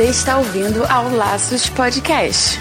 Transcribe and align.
Você 0.00 0.08
está 0.08 0.38
ouvindo 0.38 0.82
ao 0.86 1.10
Laços 1.10 1.68
Podcast. 1.68 2.58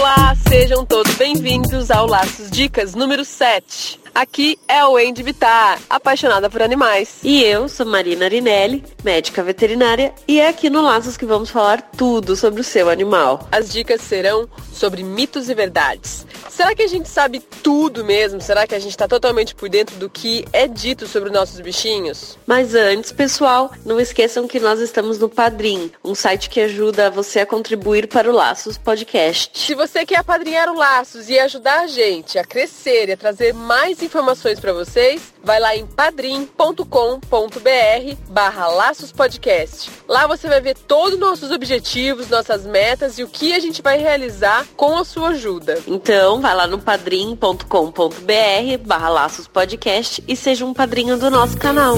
Olá, 0.00 0.34
sejam 0.48 0.86
todos 0.86 1.14
bem-vindos 1.16 1.90
ao 1.90 2.06
Laços 2.06 2.50
Dicas 2.50 2.94
número 2.94 3.26
7. 3.26 4.01
Aqui 4.14 4.58
é 4.68 4.84
o 4.84 4.92
Wendy 4.92 5.22
Vitar, 5.22 5.80
apaixonada 5.88 6.50
por 6.50 6.60
animais. 6.60 7.18
E 7.22 7.42
eu 7.42 7.66
sou 7.66 7.86
Marina 7.86 8.26
Arinelli, 8.26 8.84
médica 9.02 9.42
veterinária, 9.42 10.14
e 10.28 10.38
é 10.38 10.48
aqui 10.48 10.68
no 10.68 10.82
Laços 10.82 11.16
que 11.16 11.24
vamos 11.24 11.48
falar 11.48 11.80
tudo 11.96 12.36
sobre 12.36 12.60
o 12.60 12.64
seu 12.64 12.90
animal. 12.90 13.48
As 13.50 13.72
dicas 13.72 14.02
serão 14.02 14.46
sobre 14.70 15.02
mitos 15.02 15.48
e 15.48 15.54
verdades. 15.54 16.26
Será 16.50 16.74
que 16.74 16.82
a 16.82 16.86
gente 16.86 17.08
sabe 17.08 17.40
tudo 17.62 18.04
mesmo? 18.04 18.40
Será 18.40 18.66
que 18.66 18.74
a 18.74 18.78
gente 18.78 18.90
está 18.90 19.08
totalmente 19.08 19.54
por 19.54 19.70
dentro 19.70 19.96
do 19.96 20.10
que 20.10 20.44
é 20.52 20.68
dito 20.68 21.06
sobre 21.06 21.30
os 21.30 21.34
nossos 21.34 21.58
bichinhos? 21.60 22.36
Mas 22.46 22.74
antes, 22.74 23.10
pessoal, 23.10 23.70
não 23.86 23.98
esqueçam 23.98 24.46
que 24.46 24.60
nós 24.60 24.78
estamos 24.78 25.18
no 25.18 25.30
Padrim, 25.30 25.90
um 26.04 26.14
site 26.14 26.50
que 26.50 26.60
ajuda 26.60 27.10
você 27.10 27.40
a 27.40 27.46
contribuir 27.46 28.06
para 28.08 28.30
o 28.30 28.34
Laços 28.34 28.76
Podcast. 28.76 29.58
Se 29.58 29.74
você 29.74 30.04
quer 30.04 30.18
apadrinhar 30.18 30.68
o 30.68 30.76
Laços 30.76 31.30
e 31.30 31.38
ajudar 31.38 31.80
a 31.80 31.86
gente 31.86 32.38
a 32.38 32.44
crescer 32.44 33.08
e 33.08 33.12
a 33.12 33.16
trazer 33.16 33.54
mais 33.54 34.01
informações 34.02 34.60
para 34.60 34.72
vocês, 34.72 35.32
vai 35.42 35.60
lá 35.60 35.76
em 35.76 35.86
padrim.com.br 35.86 36.86
barra 38.28 38.68
Laços 38.68 39.12
Podcast. 39.12 39.90
Lá 40.08 40.26
você 40.26 40.48
vai 40.48 40.60
ver 40.60 40.76
todos 40.76 41.14
os 41.14 41.20
nossos 41.20 41.50
objetivos, 41.50 42.28
nossas 42.28 42.66
metas 42.66 43.18
e 43.18 43.22
o 43.22 43.28
que 43.28 43.52
a 43.52 43.60
gente 43.60 43.82
vai 43.82 43.98
realizar 43.98 44.66
com 44.76 44.96
a 44.96 45.04
sua 45.04 45.28
ajuda. 45.30 45.78
Então, 45.86 46.40
vai 46.40 46.54
lá 46.54 46.66
no 46.66 46.78
padrim.com.br 46.78 47.64
barra 48.84 49.08
Laços 49.08 49.46
Podcast 49.46 50.22
e 50.26 50.36
seja 50.36 50.64
um 50.64 50.74
padrinho 50.74 51.16
do 51.18 51.30
nosso 51.30 51.56
canal. 51.56 51.96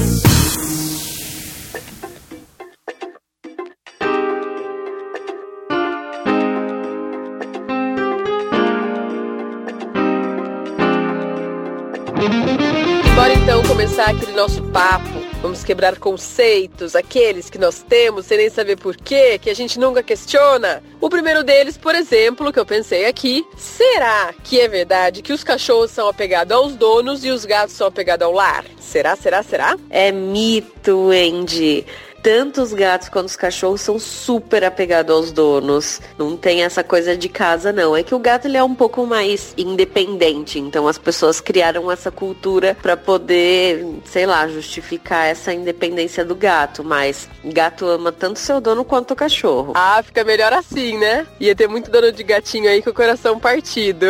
Bora 13.15 13.35
então 13.35 13.63
começar 13.63 14.11
aquele 14.11 14.33
nosso 14.33 14.63
papo. 14.65 15.25
Vamos 15.43 15.63
quebrar 15.63 15.99
conceitos, 15.99 16.97
aqueles 16.97 17.51
que 17.51 17.59
nós 17.59 17.85
temos 17.87 18.27
sem 18.27 18.39
nem 18.39 18.49
saber 18.49 18.77
por 18.77 18.97
quê, 18.97 19.39
que 19.39 19.51
a 19.51 19.55
gente 19.55 19.79
nunca 19.79 20.03
questiona. 20.03 20.83
O 21.01 21.11
primeiro 21.11 21.45
deles, 21.45 21.77
por 21.77 21.95
exemplo, 21.95 22.53
que 22.53 22.59
eu 22.59 22.65
pensei 22.65 23.07
aqui, 23.07 23.47
será 23.57 24.33
que 24.43 24.59
é 24.59 24.67
verdade 24.67 25.21
que 25.23 25.33
os 25.33 25.45
cachorros 25.45 25.91
são 25.91 26.09
apegados 26.09 26.57
aos 26.57 26.75
donos 26.77 27.25
e 27.25 27.31
os 27.31 27.45
gatos 27.45 27.77
são 27.77 27.87
apegados 27.87 28.27
ao 28.27 28.33
lar? 28.33 28.65
Será, 28.81 29.15
será, 29.17 29.43
será? 29.43 29.77
É 29.91 30.11
mito, 30.11 31.11
Andy. 31.11 31.85
Tanto 32.25 32.63
os 32.63 32.73
gatos 32.73 33.11
quanto 33.11 33.29
os 33.29 33.37
cachorros 33.37 33.83
são 33.83 33.99
super 33.99 34.65
apegados 34.65 35.15
aos 35.15 35.31
donos. 35.31 36.01
Não 36.17 36.39
tem 36.39 36.63
essa 36.65 36.83
coisa 36.83 37.15
de 37.15 37.29
casa, 37.29 37.71
não. 37.71 37.95
É 37.95 38.03
que 38.03 38.15
o 38.15 38.19
gato 38.19 38.47
ele 38.47 38.57
é 38.57 38.65
um 38.65 38.75
pouco 38.75 39.05
mais 39.05 39.53
independente. 39.59 40.59
Então 40.59 40.89
as 40.89 40.97
pessoas 40.97 41.39
criaram 41.39 41.93
essa 41.93 42.11
cultura 42.11 42.75
para 42.81 42.97
poder, 42.97 43.85
sei 44.07 44.25
lá, 44.25 44.49
justificar 44.49 45.27
essa 45.27 45.53
independência 45.53 46.25
do 46.25 46.35
gato. 46.35 46.83
Mas 46.83 47.29
gato 47.45 47.85
ama 47.85 48.11
tanto 48.11 48.39
seu 48.39 48.59
dono 48.59 48.87
quanto 48.87 49.11
o 49.11 49.17
cachorro. 49.17 49.75
Ah, 49.77 50.03
fica 50.03 50.25
melhor 50.25 50.55
assim, 50.55 50.97
né? 50.97 51.27
Ia 51.39 51.55
ter 51.55 51.69
muito 51.69 51.91
dono 51.91 52.11
de 52.11 52.23
gatinho 52.23 52.71
aí 52.71 52.81
com 52.81 52.89
o 52.89 52.95
coração 52.95 53.39
partido. 53.39 54.07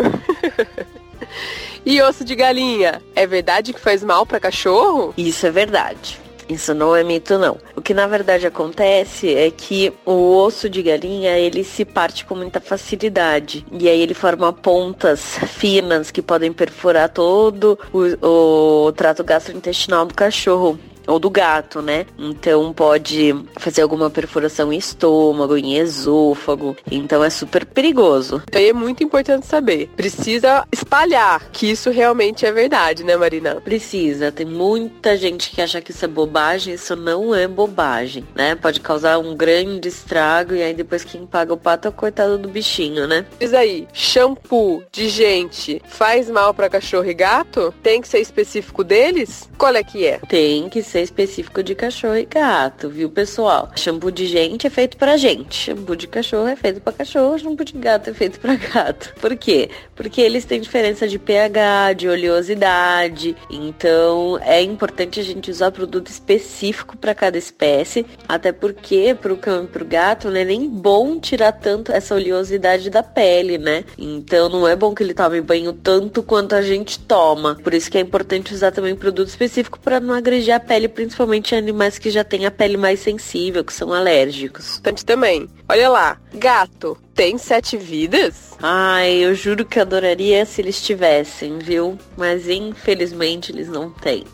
e 1.85 2.01
osso 2.01 2.25
de 2.25 2.37
galinha, 2.37 3.03
é 3.17 3.27
verdade 3.27 3.73
que 3.73 3.81
faz 3.81 4.05
mal 4.05 4.25
para 4.25 4.39
cachorro? 4.39 5.13
Isso 5.17 5.45
é 5.45 5.51
verdade. 5.51 6.23
Isso 6.49 6.75
não 6.75 6.95
é 6.95 7.03
mito, 7.03 7.39
não. 7.39 7.59
O 7.77 7.81
que 7.81 7.95
na 7.95 8.07
verdade 8.07 8.47
acontece 8.47 9.35
é 9.35 9.51
que 9.51 9.93
o 10.05 10.37
osso 10.37 10.69
de 10.69 10.83
galinha 10.83 11.39
ele 11.39 11.65
se 11.65 11.85
parte 11.85 12.25
com 12.25 12.35
muita 12.35 12.61
facilidade 12.61 13.65
e 13.73 13.89
aí 13.89 14.01
ele 14.01 14.15
forma 14.15 14.53
pontas 14.53 15.39
finas 15.49 16.11
que 16.11 16.23
podem 16.23 16.53
perfurar 16.53 17.09
todo 17.09 17.79
o, 17.93 18.87
o 18.87 18.93
trato 18.93 19.25
gastrointestinal 19.25 20.07
do 20.07 20.15
cachorro 20.15 20.79
ou 21.07 21.19
do 21.19 21.31
gato, 21.31 21.83
né? 21.83 22.07
Então 22.19 22.73
pode 22.73 23.35
fazer 23.57 23.83
alguma 23.83 24.11
perfuração 24.11 24.73
em 24.73 24.79
estômago, 24.79 25.57
em 25.57 25.77
esôfago. 25.77 26.77
Então 26.91 27.23
é 27.23 27.31
super 27.31 27.64
perigoso. 27.75 28.43
Então 28.49 28.63
é 28.63 28.73
muito 28.73 29.03
importante 29.03 29.47
saber. 29.47 29.91
Precisa 29.97 30.67
espalhar 30.73 31.51
que 31.53 31.71
isso 31.71 31.91
realmente 31.91 32.47
é 32.47 32.53
verdade, 32.53 33.05
né, 33.05 33.17
Marina? 33.17 33.57
Precisa. 33.61 34.31
Tem 34.31 34.47
muita 34.47 35.17
gente 35.17 35.51
que 35.51 35.61
acha 35.61 35.81
que 35.81 35.91
isso 35.91 36.05
é 36.05 36.09
bobagem. 36.09 36.75
Isso 36.75 36.95
não 36.95 37.35
é 37.35 37.49
bobagem, 37.49 38.25
né? 38.35 38.55
Pode 38.55 38.81
causar 38.81 39.19
um 39.19 39.37
grande 39.37 39.89
estrago 39.89 40.55
e 40.55 40.63
aí 40.63 40.73
depois 40.73 41.05
quem 41.05 41.27
paga 41.27 41.53
o 41.53 41.57
pato 41.57 41.89
é 41.89 41.91
o 41.91 41.93
coitado 41.93 42.39
do 42.39 42.49
bichinho, 42.49 43.07
né? 43.07 43.27
Diz 43.41 43.53
aí, 43.53 43.89
shampoo 43.93 44.85
de 44.93 45.09
gente 45.09 45.83
faz 45.87 46.31
mal 46.31 46.55
para 46.55 46.71
cachorro 46.71 47.09
e 47.09 47.15
gato? 47.15 47.75
Tem 47.83 48.01
que 48.01 48.09
ser 48.09 48.21
específico 48.21 48.85
deles? 48.85 49.49
Qual 49.59 49.75
é 49.75 49.83
que 49.83 50.07
é? 50.07 50.19
Tem 50.29 50.69
que 50.69 50.83
ser 50.83 51.03
específico 51.03 51.63
de 51.63 51.75
cachorro 51.75 52.17
e 52.17 52.25
gato, 52.25 52.89
viu, 52.89 53.11
pessoal? 53.11 53.71
Shampoo 53.75 54.11
de 54.11 54.27
gente 54.27 54.67
é 54.67 54.71
feito 54.71 54.97
pra 54.97 55.17
gente, 55.17 55.55
shampoo 55.55 55.97
de 55.97 56.07
cachorro 56.07 56.49
é 56.49 56.57
feito 56.57 56.81
pra 56.81 56.93
cachorro, 56.93 57.39
shampoo 57.39 57.64
de 57.65 57.79
gato 57.79 58.11
é 58.11 58.15
feito 58.15 58.39
pra 58.39 58.55
gato. 58.57 59.15
Por 59.21 59.37
quê? 59.37 59.71
Porque 59.95 60.21
eles 60.21 60.45
têm 60.45 60.61
diferença 60.61 61.09
de 61.09 61.19
pH, 61.19 61.95
de 61.95 62.09
oleosidade, 62.09 63.37
então 63.51 64.39
é 64.43 64.61
importante 64.63 65.21
a 65.21 65.23
gente 65.23 65.51
usar 65.51 65.71
produto 65.71 66.09
específico 66.09 66.97
para 66.97 67.15
cada 67.15 67.39
espécie, 67.39 68.05
até 68.29 68.53
porque 68.53 69.15
pro 69.15 69.37
cão 69.37 69.65
e 69.65 69.67
pro 69.67 69.85
gato 69.85 70.31
não 70.31 70.37
é 70.37 70.45
nem 70.45 70.69
bom 70.69 71.19
tirar 71.19 71.53
tanto 71.53 71.93
essa 71.93 72.15
oleosidade 72.15 72.91
da 72.91 73.03
pele, 73.03 73.59
né? 73.59 73.85
Então 73.97 74.49
não 74.49 74.67
é 74.67 74.77
bom 74.77 74.95
que 74.95 75.03
ele 75.03 75.15
tome 75.15 75.41
banho 75.41 75.73
tanto 75.73 76.23
quanto 76.23 76.55
a 76.55 76.63
gente 76.63 76.99
toma. 76.99 77.57
Por 77.63 77.73
isso 77.75 77.91
que 77.91 77.99
é 77.99 78.01
importante 78.01 78.55
usar 78.55 78.73
também 78.73 78.95
produto 78.95 79.29
específico 79.29 79.79
para 79.79 80.01
não 80.01 80.15
agredir 80.15 80.55
a 80.55 80.61
pele, 80.61 80.89
principalmente 80.89 81.55
animais 81.55 81.99
que 81.99 82.11
já 82.11 82.25
têm 82.25 82.47
a 82.47 82.51
pele 82.51 82.77
mais 82.77 83.01
sensível, 83.01 83.65
que 83.65 83.73
são 83.73 83.93
alérgicos. 83.93 84.79
Importante 84.79 85.05
também. 85.05 85.49
Olha 85.69 85.89
lá, 85.89 86.21
gato 86.35 86.99
tem 87.15 87.39
sete 87.39 87.77
vidas? 87.77 88.53
Ai, 88.61 89.13
eu 89.13 89.35
juro 89.35 89.65
que 89.65 89.79
adoraria 89.79 90.45
se 90.45 90.61
eles 90.61 90.83
tivessem, 90.83 91.59
viu? 91.59 91.97
Mas 92.17 92.49
infelizmente 92.49 93.53
eles 93.53 93.69
não 93.69 93.91
têm. 93.91 94.25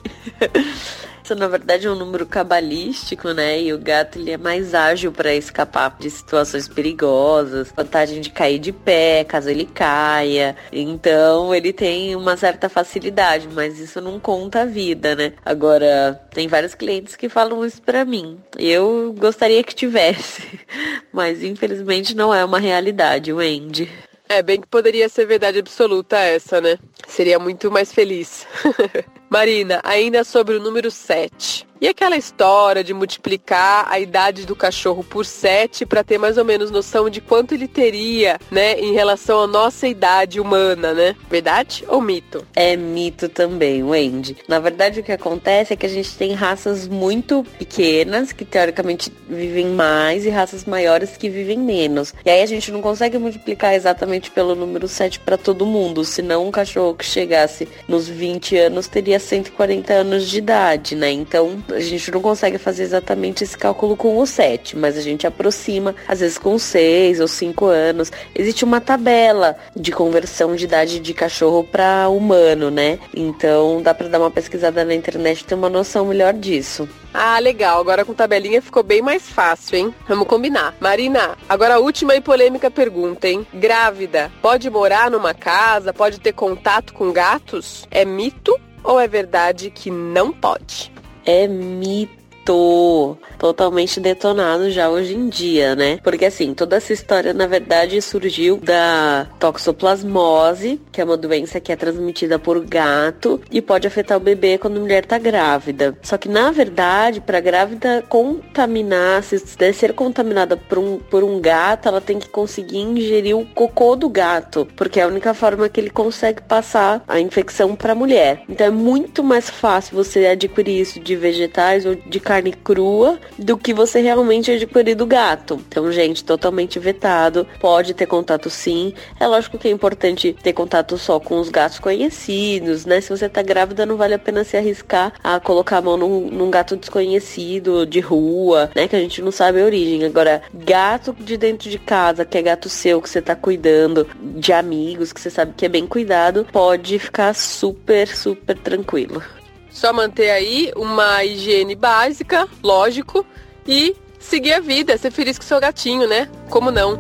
Isso, 1.22 1.34
na 1.34 1.48
verdade, 1.48 1.86
é 1.86 1.91
um 1.91 1.94
número 1.94 2.26
cabalístico, 2.26 3.32
né? 3.32 3.60
E 3.60 3.72
o 3.72 3.78
gato 3.78 4.19
ele 4.19 4.31
é 4.31 4.38
mais 4.38 4.75
ágil 4.75 5.12
para 5.12 5.34
escapar 5.34 5.97
de 5.98 6.10
situações 6.10 6.69
perigosas, 6.69 7.72
vantagem 7.76 8.20
de 8.20 8.31
cair 8.31 8.58
de 8.58 8.72
pé 8.72 9.25
caso 9.25 9.50
ele 9.50 9.66
caia. 9.66 10.56
Então, 10.72 11.54
ele 11.54 11.72
tem 11.72 12.16
uma 12.16 12.36
certa 12.36 12.69
facilidade, 12.69 13.48
mas 13.53 13.78
isso 13.78 14.00
não 14.00 14.19
conta 14.19 14.62
a 14.62 14.64
vida, 14.64 15.14
né? 15.14 15.32
Agora, 15.44 16.20
tem 16.32 16.48
vários 16.48 16.75
clientes 16.75 17.16
que 17.16 17.28
falam 17.28 17.64
isso 17.64 17.82
para 17.82 18.04
mim. 18.04 18.38
Eu 18.58 19.14
gostaria 19.19 19.62
que 19.62 19.75
tivesse, 19.75 20.60
mas 21.12 21.42
infelizmente 21.42 22.14
não 22.14 22.34
é 22.34 22.44
uma 22.44 22.58
realidade, 22.58 23.32
Wendy. 23.32 23.91
É, 24.28 24.42
bem 24.42 24.60
que 24.60 24.66
poderia 24.69 25.08
ser 25.08 25.26
verdade 25.26 25.58
absoluta 25.58 26.16
essa, 26.16 26.60
né? 26.60 26.78
Seria 27.08 27.38
muito 27.38 27.70
mais 27.70 27.92
feliz. 27.92 28.46
Marina, 29.31 29.81
ainda 29.85 30.25
sobre 30.25 30.56
o 30.56 30.61
número 30.61 30.91
7. 30.91 31.71
E 31.81 31.88
aquela 31.88 32.17
história 32.19 32.85
de 32.85 32.93
multiplicar 32.93 33.87
a 33.88 33.99
idade 33.99 34.44
do 34.44 34.55
cachorro 34.55 35.03
por 35.03 35.25
7 35.25 35.87
para 35.87 36.05
ter 36.05 36.19
mais 36.19 36.37
ou 36.37 36.44
menos 36.44 36.71
noção 36.71 37.09
de 37.09 37.23
quanto 37.23 37.55
ele 37.55 37.67
teria, 37.67 38.38
né, 38.50 38.79
em 38.79 38.93
relação 38.93 39.41
à 39.41 39.47
nossa 39.47 39.88
idade 39.88 40.38
humana, 40.38 40.93
né? 40.93 41.17
Verdade 41.31 41.82
ou 41.88 42.03
mito? 42.03 42.47
É 42.55 42.77
mito 42.77 43.31
também, 43.31 43.82
Wendy. 43.82 44.37
Na 44.47 44.59
verdade, 44.59 45.00
o 45.00 45.03
que 45.03 45.11
acontece 45.11 45.73
é 45.73 45.76
que 45.76 45.87
a 45.87 45.88
gente 45.88 46.15
tem 46.19 46.35
raças 46.35 46.87
muito 46.87 47.47
pequenas 47.59 48.31
que 48.31 48.44
teoricamente 48.44 49.11
vivem 49.26 49.69
mais 49.69 50.26
e 50.26 50.29
raças 50.29 50.67
maiores 50.67 51.17
que 51.17 51.31
vivem 51.31 51.59
menos. 51.59 52.12
E 52.26 52.29
aí 52.29 52.43
a 52.43 52.47
gente 52.47 52.71
não 52.71 52.83
consegue 52.83 53.17
multiplicar 53.17 53.73
exatamente 53.73 54.31
pelo 54.31 54.55
número 54.55 54.87
7 54.87 55.21
para 55.21 55.38
todo 55.38 55.65
mundo, 55.65 56.05
senão 56.05 56.47
um 56.47 56.50
cachorro 56.50 56.94
que 56.94 57.06
chegasse 57.06 57.67
nos 57.88 58.06
20 58.06 58.59
anos 58.59 58.87
teria 58.87 59.19
140 59.20 59.93
anos 59.93 60.28
de 60.28 60.38
idade, 60.38 60.94
né? 60.96 61.11
Então 61.11 61.62
a 61.70 61.81
gente 61.81 62.11
não 62.11 62.20
consegue 62.20 62.58
fazer 62.58 62.82
exatamente 62.82 63.44
esse 63.44 63.56
cálculo 63.56 63.96
com 63.96 64.19
o 64.19 64.26
7, 64.26 64.76
mas 64.76 64.96
a 64.96 65.00
gente 65.00 65.26
aproxima, 65.26 65.94
às 66.08 66.20
vezes 66.20 66.38
com 66.38 66.58
6 66.58 67.20
ou 67.20 67.28
5 67.28 67.67
anos. 67.67 68.11
Existe 68.34 68.64
uma 68.64 68.81
tabela 68.81 69.56
de 69.76 69.93
conversão 69.93 70.56
de 70.56 70.64
idade 70.64 71.00
de 71.00 71.14
cachorro 71.14 71.64
para 71.64 72.08
humano, 72.08 72.70
né? 72.70 72.99
Então 73.14 73.82
dá 73.82 73.94
para 73.94 74.08
dar 74.08 74.19
uma 74.19 74.31
pesquisada 74.31 74.84
na 74.84 74.94
internet 74.94 75.40
e 75.40 75.44
ter 75.44 75.55
uma 75.55 75.69
noção 75.69 76.06
melhor 76.06 76.32
disso. 76.32 76.88
Ah, 77.12 77.38
legal. 77.38 77.81
Agora 77.81 78.05
com 78.05 78.14
tabelinha 78.14 78.62
ficou 78.62 78.82
bem 78.82 79.02
mais 79.02 79.28
fácil, 79.28 79.76
hein? 79.76 79.94
Vamos 80.08 80.28
combinar. 80.28 80.75
Marina, 80.81 81.37
agora 81.49 81.75
a 81.75 81.78
última 81.78 82.14
e 82.14 82.20
polêmica 82.20 82.70
pergunta, 82.70 83.28
hein? 83.28 83.46
Grávida, 83.52 84.31
pode 84.40 84.70
morar 84.70 85.11
numa 85.11 85.34
casa, 85.34 85.93
pode 85.93 86.20
ter 86.20 86.32
contato 86.32 86.94
com 86.94 87.12
gatos? 87.12 87.87
É 87.90 88.05
mito 88.05 88.58
ou 88.85 88.99
é 88.99 89.06
verdade 89.06 89.71
que 89.71 89.91
não 89.91 90.32
pode? 90.32 90.93
É 91.25 91.47
mito 91.47 93.17
totalmente 93.40 93.98
detonado 93.98 94.70
já 94.70 94.90
hoje 94.90 95.16
em 95.16 95.31
dia, 95.31 95.75
né? 95.75 95.98
Porque 96.04 96.26
assim, 96.26 96.52
toda 96.52 96.76
essa 96.76 96.92
história 96.92 97.32
na 97.32 97.46
verdade 97.46 98.00
surgiu 98.02 98.58
da 98.58 99.26
toxoplasmose, 99.38 100.78
que 100.92 101.00
é 101.00 101.04
uma 101.04 101.16
doença 101.16 101.58
que 101.58 101.72
é 101.72 101.76
transmitida 101.76 102.38
por 102.38 102.60
gato 102.60 103.40
e 103.50 103.62
pode 103.62 103.87
afetar 103.87 104.19
o 104.19 104.20
bebê 104.20 104.58
quando 104.58 104.76
a 104.76 104.81
mulher 104.81 105.06
tá 105.06 105.19
grávida. 105.19 105.96
Só 106.02 106.19
que 106.19 106.28
na 106.28 106.50
verdade, 106.50 107.20
para 107.22 107.40
grávida 107.40 108.04
contaminar, 108.08 109.22
se 109.22 109.38
ser 109.72 109.94
contaminada 109.94 110.56
por 110.56 110.78
um, 110.78 110.98
por 110.98 111.25
um 111.25 111.40
gato, 111.40 111.88
ela 111.88 112.00
tem 112.00 112.19
que 112.19 112.28
conseguir 112.28 112.78
ingerir 112.78 113.37
o 113.37 113.46
cocô 113.46 113.96
do 113.96 114.08
gato, 114.08 114.69
porque 114.76 115.00
é 115.00 115.04
a 115.04 115.08
única 115.08 115.32
forma 115.32 115.69
que 115.69 115.81
ele 115.81 115.90
consegue 115.90 116.42
passar 116.42 117.02
a 117.08 117.19
infecção 117.19 117.75
para 117.75 117.92
a 117.92 117.96
mulher. 117.96 118.42
Então 118.48 118.66
é 118.66 118.70
muito 118.70 119.25
mais 119.25 119.48
fácil 119.48 119.96
você 119.96 120.26
adquirir 120.26 120.81
isso 120.81 121.00
de 121.00 121.16
vegetais 121.16 121.87
ou 121.87 121.94
de 121.94 122.20
carne 122.20 122.52
crua 122.52 123.19
do 123.38 123.56
que 123.56 123.73
você 123.73 124.00
realmente 124.00 124.50
adquirir 124.50 124.94
do 124.94 125.06
gato. 125.06 125.61
Então, 125.69 125.91
gente, 125.91 126.25
totalmente 126.25 126.79
vetado. 126.79 127.47
Pode 127.61 127.94
ter 127.94 128.06
contato 128.06 128.50
sim. 128.50 128.93
É 129.19 129.27
lógico 129.27 129.59
que 129.59 129.69
é 129.69 129.71
importante 129.71 130.37
ter 130.43 130.53
contato 130.53 130.97
só 130.99 131.19
com 131.21 131.38
os 131.38 131.49
gatos 131.49 131.79
conhecidos, 131.79 132.85
né? 132.85 133.00
Se 133.00 133.11
você 133.11 133.29
tá 133.29 133.43
grávida, 133.43 133.87
não 133.87 133.97
vale 133.97 134.15
a 134.15 134.19
pena 134.19 134.44
se 134.44 134.56
arriscar 134.56 135.12
a 135.23 135.41
colocar 135.41 135.79
a 135.79 135.82
mão 135.82 135.97
num, 135.97 136.31
num 136.31 136.50
gato 136.50 136.77
desconhecido, 136.77 137.87
de 137.87 138.00
rua, 138.00 138.71
né? 138.75 138.88
Que 138.88 138.97
a 138.97 139.00
gente 139.00 139.23
não 139.23 139.31
sabe 139.33 139.61
a 139.61 139.65
origem. 139.65 140.05
Agora, 140.05 140.43
gato 140.53 141.15
de 141.19 141.37
dentro 141.37 141.71
de 141.71 141.79
casa, 141.79 142.25
que 142.25 142.38
é 142.38 142.43
gato 142.43 142.69
seu, 142.69 143.00
que 143.00 143.09
você 143.09 143.23
tá 143.23 143.35
cuidando, 143.35 144.06
de 144.21 144.53
amigos, 144.53 145.12
que 145.12 145.21
você 145.21 145.31
sabe 145.31 145.55
que 145.56 145.67
é 145.67 145.69
bem 145.69 145.87
cuidado, 145.87 146.47
pode 146.53 146.99
ficar 146.99 147.35
super, 147.35 148.09
super 148.09 148.56
tranquilo. 148.59 149.23
Só 149.70 149.93
manter 149.93 150.31
aí 150.31 150.72
uma 150.76 151.25
higiene 151.25 151.75
básica, 151.75 152.49
lógico, 152.62 153.25
e 153.67 153.94
seguir 154.19 154.52
a 154.52 154.61
vida, 154.61 154.99
ser 154.99 155.11
feliz 155.11 155.38
com 155.38 155.44
seu 155.44 155.61
gatinho, 155.61 156.08
né? 156.08 156.28
Como 156.49 156.70
não? 156.70 156.99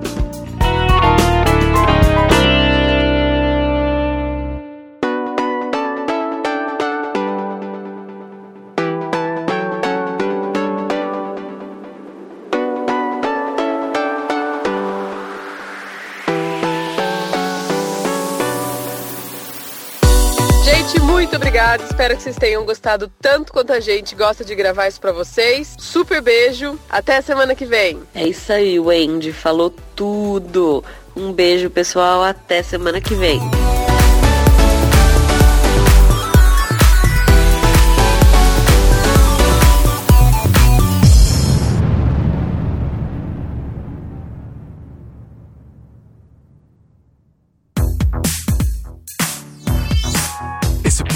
Muito 21.20 21.36
obrigada. 21.36 21.84
Espero 21.84 22.16
que 22.16 22.22
vocês 22.22 22.36
tenham 22.36 22.64
gostado 22.64 23.12
tanto 23.20 23.52
quanto 23.52 23.74
a 23.74 23.80
gente 23.80 24.14
gosta 24.14 24.42
de 24.42 24.54
gravar 24.54 24.88
isso 24.88 24.98
para 24.98 25.12
vocês. 25.12 25.76
Super 25.78 26.22
beijo. 26.22 26.78
Até 26.88 27.20
semana 27.20 27.54
que 27.54 27.66
vem. 27.66 28.00
É 28.14 28.26
isso 28.26 28.50
aí, 28.50 28.80
Wendy. 28.80 29.30
Falou 29.30 29.68
tudo. 29.94 30.82
Um 31.14 31.30
beijo, 31.30 31.68
pessoal. 31.68 32.24
Até 32.24 32.62
semana 32.62 33.02
que 33.02 33.14
vem. 33.14 33.38